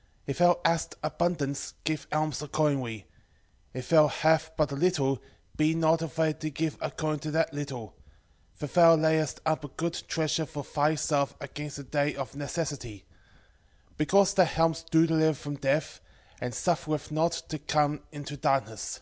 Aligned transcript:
4:8 0.00 0.06
If 0.30 0.38
thou 0.38 0.60
hast 0.64 0.94
abundance 1.02 1.74
give 1.84 2.06
alms 2.10 2.40
accordingly: 2.40 3.04
if 3.74 3.90
thou 3.90 4.08
have 4.08 4.50
but 4.56 4.72
a 4.72 4.74
little, 4.74 5.20
be 5.58 5.74
not 5.74 6.00
afraid 6.00 6.40
to 6.40 6.48
give 6.48 6.78
according 6.80 7.20
to 7.20 7.30
that 7.32 7.52
little: 7.52 7.88
4:9 7.88 7.94
For 8.60 8.66
thou 8.68 8.94
layest 8.96 9.40
up 9.44 9.62
a 9.62 9.68
good 9.68 10.02
treasure 10.08 10.46
for 10.46 10.64
thyself 10.64 11.34
against 11.38 11.76
the 11.76 11.84
day 11.84 12.14
of 12.16 12.34
necessity. 12.34 13.04
4:10 13.92 13.96
Because 13.98 14.32
that 14.32 14.58
alms 14.58 14.86
do 14.90 15.06
deliver 15.06 15.34
from 15.34 15.56
death, 15.56 16.00
and 16.40 16.54
suffereth 16.54 17.12
not 17.12 17.32
to 17.50 17.58
come 17.58 18.00
into 18.10 18.38
darkness. 18.38 19.00